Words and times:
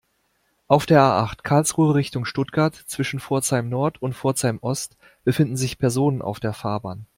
Auf 0.67 0.87
der 0.87 0.99
A-acht, 1.03 1.43
Karlsruhe 1.43 1.93
Richtung 1.93 2.25
Stuttgart, 2.25 2.73
zwischen 2.73 3.19
Pforzheim-Nord 3.19 4.01
und 4.01 4.13
Pforzheim-Ost 4.15 4.97
befinden 5.23 5.57
sich 5.57 5.77
Personen 5.77 6.23
auf 6.23 6.39
der 6.39 6.53
Fahrbahn. 6.53 7.05